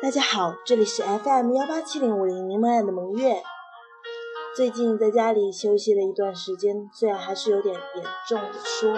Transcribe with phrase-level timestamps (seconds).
[0.00, 3.42] 大家好，这里是 FM 幺八七零五零柠檬爱的萌月。
[4.54, 8.92] 最近在家里休息了一段时间，虽然还是有点严重的说，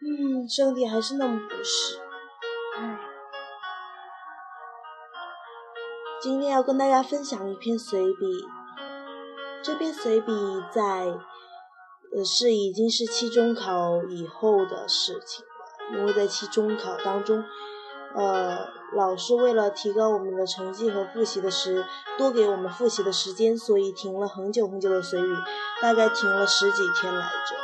[0.00, 1.98] 嗯，身体还是那么不适。
[2.78, 2.98] 唉，
[6.22, 8.46] 今天要跟大家分享一篇随笔。
[9.62, 10.32] 这篇随笔
[10.72, 10.82] 在，
[12.14, 17.44] 呃，是已经是期中考以后的事情了，因为在期中考当中。
[18.14, 21.84] 呃，老师为了提高我们的成绩和复习的时，
[22.16, 25.28] 多给我们复习的时间，所以停了很久很久的随笔，
[25.82, 27.56] 大概停了十几天来着。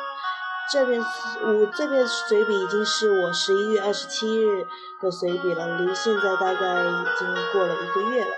[0.70, 4.66] 这篇我这篇随笔已经是我十一月二十七日
[5.00, 8.30] 的随笔了，离现在大概已经过了一个月了。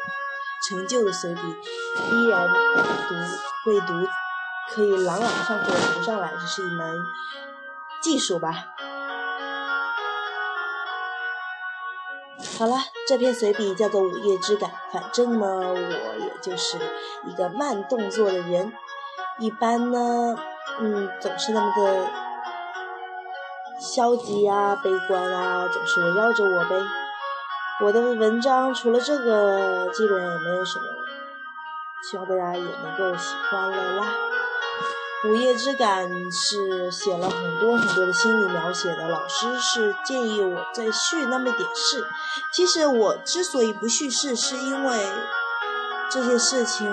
[0.68, 1.40] 陈旧的随笔
[2.12, 3.14] 依然读
[3.64, 4.08] 会读，
[4.74, 6.98] 可以朗朗上口读上来，这是一门
[8.00, 8.68] 技术吧。
[12.58, 14.70] 好了，这篇随笔叫做《午夜之感》。
[14.92, 15.74] 反正呢，我
[16.20, 16.78] 也就是
[17.24, 18.72] 一个慢动作的人，
[19.38, 20.36] 一般呢，
[20.78, 22.06] 嗯，总是那么的
[23.80, 26.76] 消极啊、悲观啊，总是围绕着我呗。
[27.80, 30.84] 我的文章除了这个，基本上也没有什么，
[32.08, 34.06] 希望大家也能够喜欢了啦。
[35.26, 42.04] 午夜之感是写了很多很多的心理描写的，老师是建议我再续那么点事。
[42.52, 44.98] 其实我之所以不叙事，是因为
[46.10, 46.86] 这些事情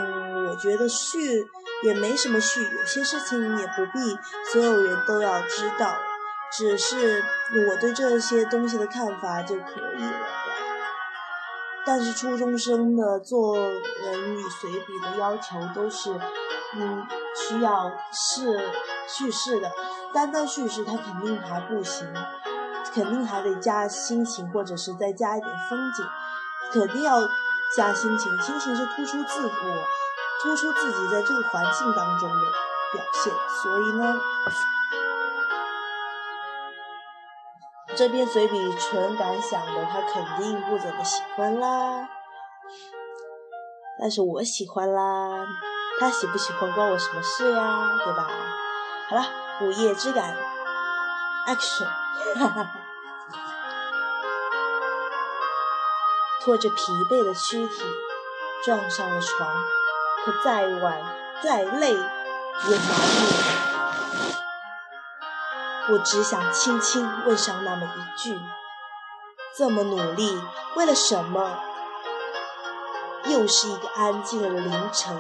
[0.47, 1.45] 我觉得续
[1.83, 4.17] 也没什么续，有些事情也不必
[4.53, 5.97] 所有人都要知道，
[6.57, 7.21] 只是
[7.67, 10.27] 我对这些东西的看法就可以了。
[11.85, 16.11] 但是初中生的作文与随笔的要求都是，
[16.77, 17.05] 嗯。
[17.35, 18.69] 需要是
[19.07, 19.71] 叙事的，
[20.13, 22.13] 单单叙事它肯定还不行，
[22.93, 26.05] 肯定还得加心情，或者是再加一点风景，
[26.71, 27.21] 肯定要
[27.75, 28.37] 加心情。
[28.41, 29.85] 心情是突出自我，
[30.41, 32.41] 突出自己在这个环境当中的
[32.93, 33.33] 表现。
[33.61, 34.19] 所以呢，
[37.95, 42.09] 这篇随笔纯感想的，他肯定不怎么喜欢啦，
[43.99, 45.47] 但是我喜欢啦。
[46.01, 47.95] 他喜不喜欢关我什么事呀？
[48.03, 48.27] 对吧？
[49.07, 49.23] 好了，
[49.59, 50.35] 午夜之感
[51.45, 51.87] ，action！
[56.43, 57.83] 拖着疲惫的躯体
[58.65, 59.47] 撞上了床，
[60.25, 60.99] 可再晚
[61.43, 63.27] 再累也麻木。
[65.93, 68.41] 我只想轻轻问上那么一句：
[69.55, 70.41] 这么努力，
[70.75, 71.59] 为了什么？
[73.25, 75.15] 又是一个安静的凌晨。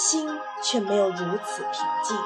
[0.00, 0.28] 心
[0.62, 2.16] 却没有如此平静，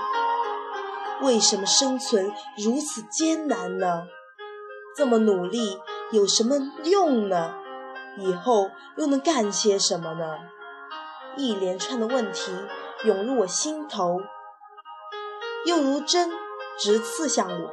[1.22, 4.02] 为什么生存如此艰难呢？
[4.94, 5.80] 这么努力
[6.10, 7.54] 有什么用呢？
[8.18, 10.36] 以后又能干些什么呢？
[11.38, 12.52] 一连串的问题
[13.04, 14.20] 涌入我心头，
[15.64, 16.30] 又如针
[16.78, 17.70] 直刺向我。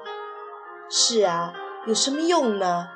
[0.90, 1.54] 是啊，
[1.86, 2.88] 有什么用呢？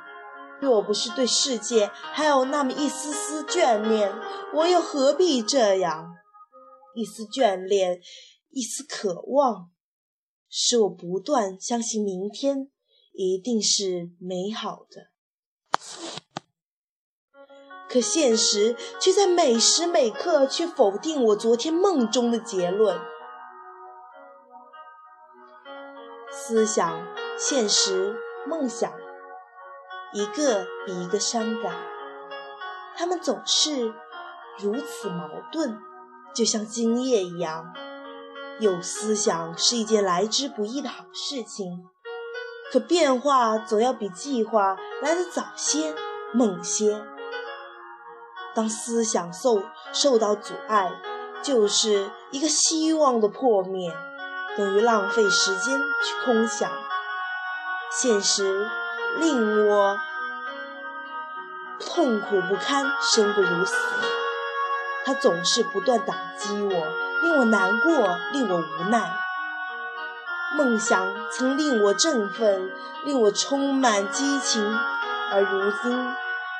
[0.62, 4.14] 若不是对世界还有那么一丝丝眷恋，
[4.54, 6.16] 我又何必这样？
[6.96, 8.00] 一丝眷恋，
[8.50, 9.72] 一丝渴望，
[10.50, 12.70] 使我不断相信明天
[13.14, 15.08] 一定是美好的。
[17.90, 23.00] 可现实却在每时每刻去否定我昨天梦中的结论。
[26.32, 28.16] 思想、现实、
[28.48, 28.92] 梦想，
[30.14, 31.76] 一个比一个伤感，
[32.96, 33.94] 他们总是
[34.60, 35.80] 如此矛盾。
[36.34, 37.74] 就像今夜一样，
[38.60, 41.86] 有思想是一件来之不易的好事情，
[42.72, 45.94] 可变化总要比计划来得早些、
[46.34, 47.04] 猛些。
[48.56, 49.62] 当思想受
[49.92, 50.92] 受到阻碍，
[51.42, 53.92] 就是一个希望的破灭，
[54.58, 56.72] 等于浪费时间去空想。
[57.92, 58.68] 现实
[59.20, 59.98] 令我
[61.80, 63.76] 痛苦不堪，生不如死。
[65.06, 66.88] 他总是不断打击我，
[67.22, 69.12] 令我难过，令我无奈。
[70.56, 72.72] 梦想曾令我振奋，
[73.06, 74.64] 令我充满激情，
[75.32, 76.14] 而如今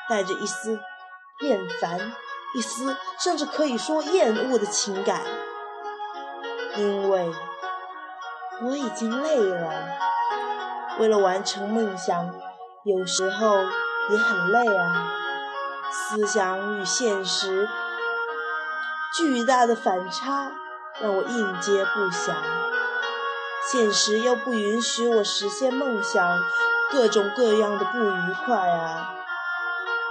[0.10, 0.80] 带着一丝
[1.42, 2.12] 厌烦，
[2.56, 5.22] 一丝甚至可以说厌恶的情感，
[6.76, 7.32] 因为
[8.64, 9.72] 我已经累了。
[11.00, 12.34] 为了完成梦想，
[12.84, 13.58] 有时候
[14.10, 15.14] 也很累啊。
[15.92, 17.70] 思想与现实。
[19.16, 20.52] 巨大的反差
[21.00, 22.34] 让我应接不暇，
[23.72, 26.40] 现实又不允许我实现梦想，
[26.92, 29.14] 各种各样的不愉快啊！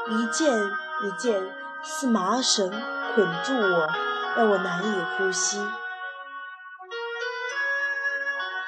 [0.09, 0.57] 一件
[1.03, 1.43] 一件
[1.83, 2.71] 似麻绳
[3.15, 3.89] 捆住我，
[4.37, 5.61] 让我难以呼吸。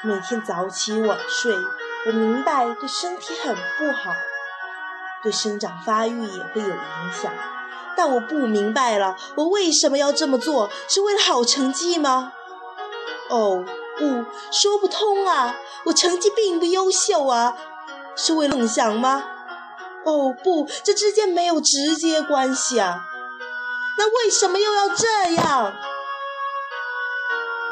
[0.03, 1.57] 每天早起晚睡，
[2.07, 4.13] 我明白对身体很不好，
[5.23, 7.33] 对生长发育也会有影响。
[7.97, 10.71] 但我不明白了，我为什么要这么做？
[10.89, 12.33] 是为了好成绩吗？
[13.31, 13.65] 哦，
[13.99, 15.57] 不说不通啊！
[15.85, 17.57] 我成绩并不优秀啊，
[18.17, 19.25] 是为了梦想吗？
[20.05, 23.07] 哦，不，这之间没有直接关系啊。
[23.97, 25.73] 那为什么又要这样？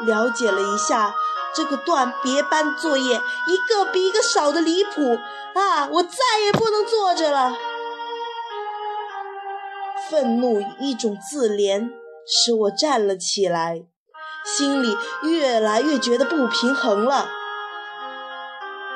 [0.05, 1.13] 了解了一下
[1.53, 5.19] 这个段别班作业，一个比一个少的离谱
[5.53, 5.87] 啊！
[5.91, 7.53] 我再也不能坐着了。
[10.13, 11.89] 愤怒与一种自怜
[12.27, 13.81] 使我站了起来，
[14.45, 17.27] 心里越来越觉得不平衡了。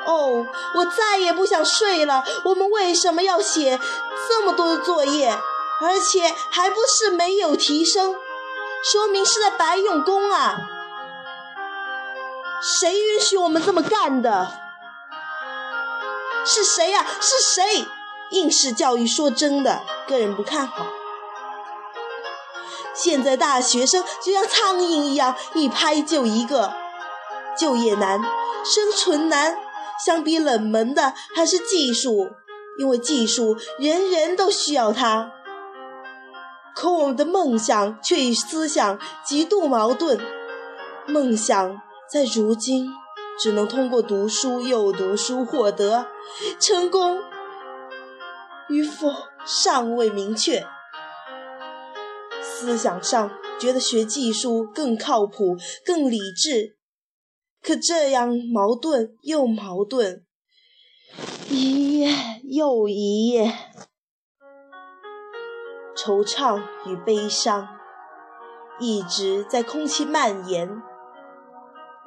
[0.06, 2.22] 哦，我再也不想睡了。
[2.44, 3.80] 我们为什么要写
[4.28, 5.36] 这么多的作业，
[5.82, 8.14] 而且还不是没有提升，
[8.84, 10.56] 说明是在白用功啊？
[12.62, 14.52] 谁允许我们这么干的？
[16.44, 17.04] 是谁呀？
[17.20, 17.84] 是谁？
[18.30, 20.86] 应试教育说真的，个人不看好。
[22.98, 26.72] 现在大学生就像苍蝇一样，一拍就一个，
[27.56, 28.20] 就业难，
[28.64, 29.56] 生存难。
[30.04, 32.30] 相比冷门的还是技术，
[32.78, 35.32] 因为技术人人都需要它。
[36.74, 40.20] 可我们的梦想却与思想极度矛盾。
[41.06, 42.92] 梦想在如今
[43.40, 46.06] 只能通过读书又读书获得，
[46.60, 47.20] 成功
[48.68, 49.12] 与否
[49.44, 50.64] 尚未明确。
[52.60, 56.76] 思想上觉得学技术更靠谱、更理智。
[57.62, 60.24] 可这样矛盾又矛盾，
[61.48, 62.12] 一夜
[62.42, 63.52] 又一夜，
[65.96, 67.68] 惆怅与悲伤
[68.80, 70.82] 一直在空气蔓延。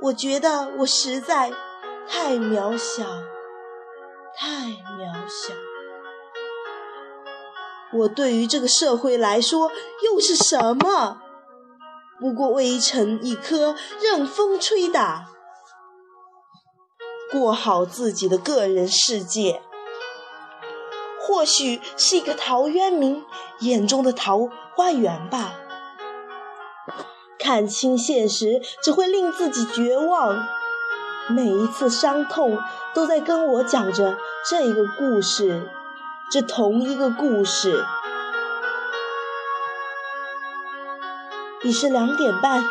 [0.02, 1.54] 我觉得我实在
[2.06, 3.06] 太渺小，
[4.36, 5.71] 太渺小。
[7.94, 9.72] 我对于这个社会来说
[10.04, 11.22] 又是什么？
[12.20, 15.28] 不过微尘一颗，任风吹打。
[17.32, 19.62] 过好自己的个人世界，
[21.22, 23.24] 或许是一个陶渊明
[23.60, 25.56] 眼中的桃花源吧。
[27.40, 30.46] 看清现实只会令自己绝望，
[31.28, 32.60] 每一次伤痛
[32.94, 34.18] 都在跟我讲着
[34.48, 35.68] 这个故事，
[36.32, 37.86] 这同一个故事。
[41.62, 42.64] 已是两点半，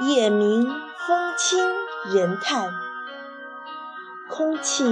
[0.00, 0.64] 夜明
[1.06, 1.68] 风轻
[2.06, 2.72] 人叹。
[4.26, 4.84] 空气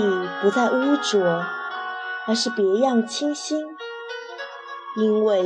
[0.43, 1.43] 不再污浊，
[2.27, 3.79] 而是别样清新。
[4.97, 5.43] 因为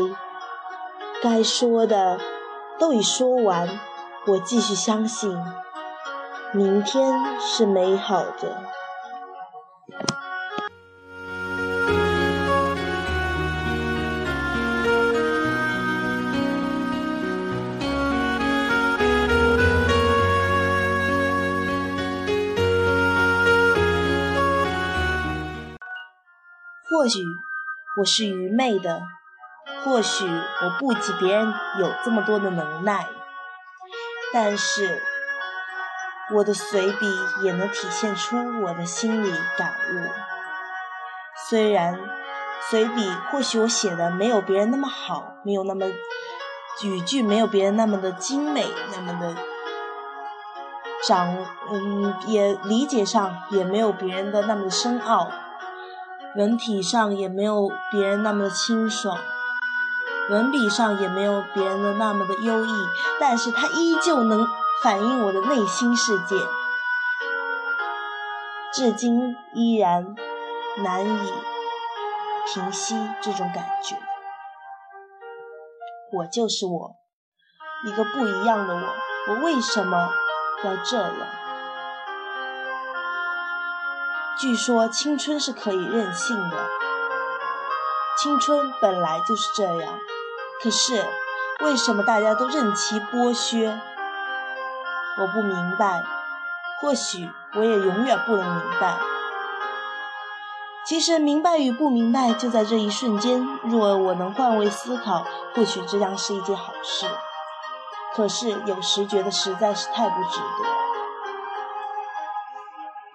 [1.22, 2.18] 该说的
[2.80, 3.78] 都已说完，
[4.26, 5.40] 我继续相信，
[6.52, 8.79] 明天是美好的。
[27.00, 27.24] 或许
[27.96, 29.00] 我是愚昧的，
[29.82, 33.06] 或许我不及别人有这么多的能耐，
[34.34, 35.00] 但是
[36.34, 37.10] 我的随笔
[37.42, 40.10] 也能体现出我的心理感悟。
[41.48, 41.98] 虽然
[42.68, 45.86] 随笔或许我写的没有别人那么好，没有那么
[46.82, 49.34] 语句没有别人那么的精美，那么的
[51.08, 51.34] 掌
[51.72, 55.30] 嗯也理解上也没有别人的那么深奥。
[56.36, 59.18] 文体上也没有别人那么的清爽，
[60.30, 62.86] 文笔上也没有别人的那么的优异，
[63.18, 64.46] 但是它依旧能
[64.82, 66.36] 反映我的内心世界，
[68.72, 70.14] 至今依然
[70.84, 71.32] 难以
[72.54, 73.96] 平息这种感觉。
[76.12, 76.92] 我就是我，
[77.86, 80.10] 一个不一样的我，我为什么
[80.62, 81.16] 要这样？
[84.40, 86.56] 据说青春是可以任性的，
[88.16, 89.98] 青春本来就是这样。
[90.62, 91.04] 可是
[91.62, 93.78] 为什么大家都任其剥削？
[95.18, 96.02] 我不明白，
[96.80, 98.96] 或许我也永远不能明白。
[100.86, 103.46] 其实明白与不明白就在这一瞬间。
[103.64, 107.06] 若我能换位思考，或许这将是一件好事。
[108.16, 110.79] 可是有时觉得实在是太不值得。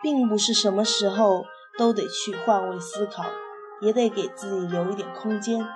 [0.06, 1.48] 并不是什么时候
[1.80, 3.26] 都得去换位思考，
[3.82, 5.68] 也得给自己留一点空间，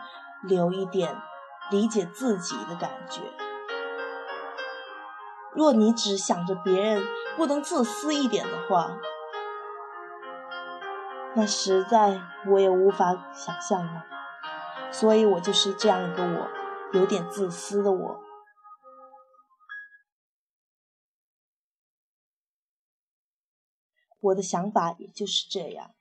[0.43, 1.19] 留一点
[1.71, 3.21] 理解自己的感觉。
[5.55, 7.01] 若你只想着别人，
[7.37, 8.99] 不能自私一点的话，
[11.33, 14.05] 那实在我也无法想象了。
[14.91, 16.47] 所以我就是这样一个我，
[16.91, 18.19] 有点自私的我。
[24.19, 25.95] 我的想法也就是这样。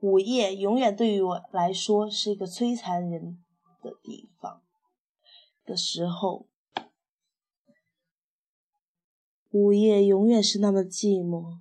[0.00, 3.42] 午夜永远对于我来说是一个摧残人
[3.82, 4.62] 的地方
[5.64, 6.46] 的时候，
[9.50, 11.60] 午夜永远是那么寂寞。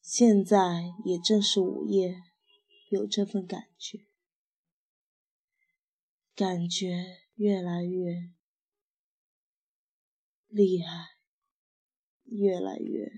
[0.00, 2.16] 现在也正是午夜，
[2.90, 4.06] 有这份感觉，
[6.34, 8.32] 感觉越来越
[10.48, 11.11] 厉害。
[12.32, 13.12] 越来越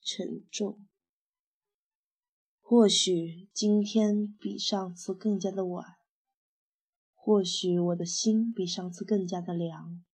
[0.00, 0.86] 沉重。
[2.60, 5.96] 或许今天比上次更加的晚，
[7.14, 10.04] 或许我的心比上次更加的凉，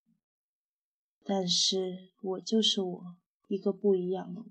[1.23, 3.17] 但是我就是我，
[3.49, 4.47] 一个不一样的我。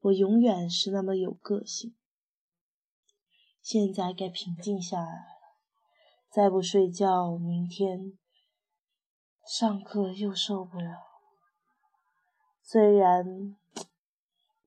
[0.00, 1.94] 我永远是那么有个性。
[3.60, 5.26] 现在该平静下来了，
[6.30, 8.16] 再不睡觉，明天
[9.46, 11.07] 上课又受不了。
[12.70, 13.56] 虽然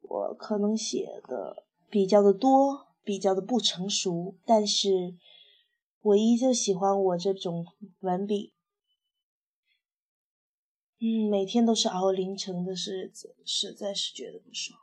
[0.01, 5.15] 我可能写的比较的多，比较的不成熟，但是
[6.01, 7.67] 我依旧喜欢我这种
[7.99, 8.55] 文笔。
[10.97, 14.79] 嗯，每天都是熬凌晨的日子，实在是觉得不爽。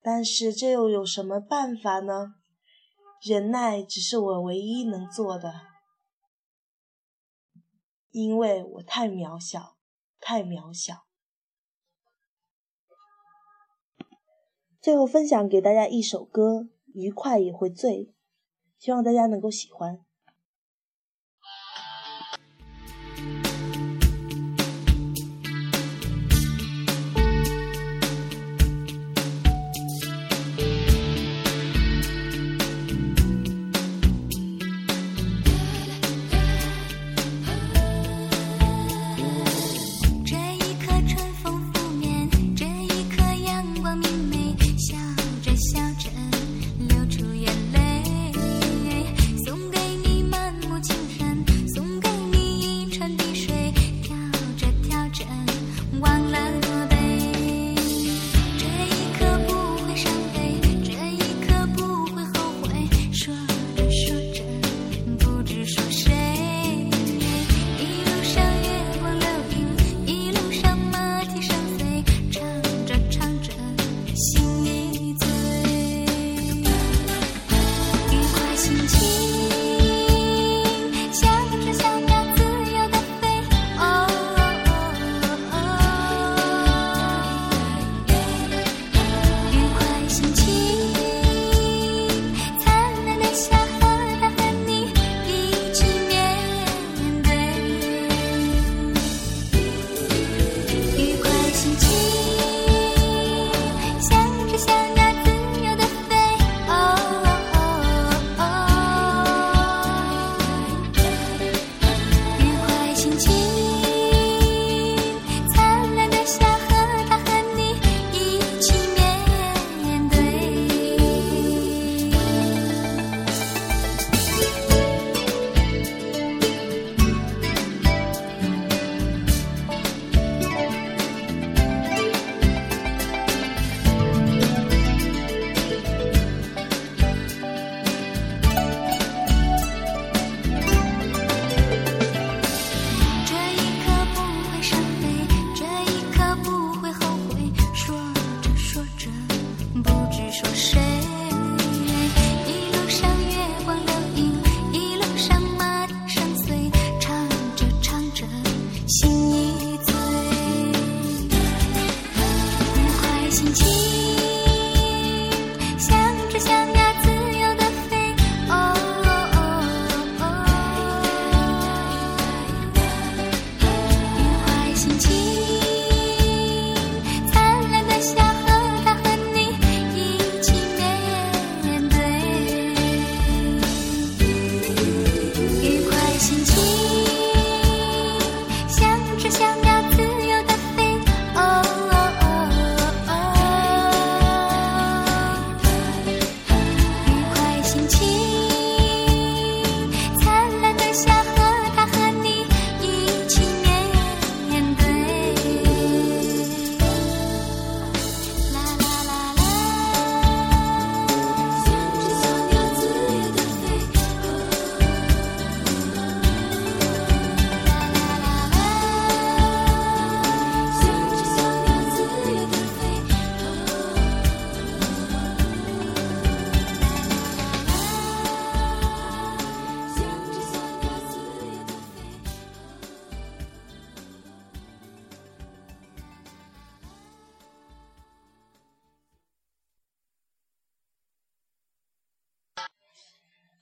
[0.00, 2.36] 但是这又有什么办法呢？
[3.20, 5.52] 忍耐只是我唯一能做的，
[8.10, 9.76] 因为我太渺小，
[10.18, 11.07] 太渺小。
[14.80, 16.60] 最后分享给大家一首歌，
[16.92, 18.06] 《愉快也会醉》，
[18.78, 20.07] 希望大家能够喜欢。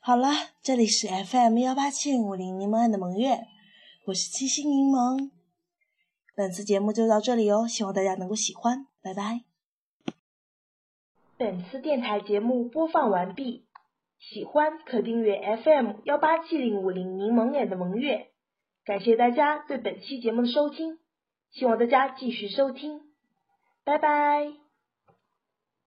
[0.06, 0.28] 好了，
[0.62, 3.48] 这里是 FM 幺八七零五零柠檬岸的萌月，
[4.04, 5.32] 我是七星柠檬。
[6.36, 9.40] 本次节目就到这里哦，希望大家能够喜欢，拜拜。
[11.36, 13.66] 本次电台节目播放完毕，
[14.20, 18.28] 喜欢可订阅 FM 幺八七零五零柠檬眼的萌月。
[18.84, 21.00] 感谢大家对本期节目的收听，
[21.50, 23.00] 希望大家继续收听，
[23.82, 24.65] 拜拜。